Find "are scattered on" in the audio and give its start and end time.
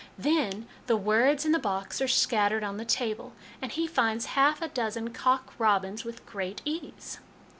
2.01-2.77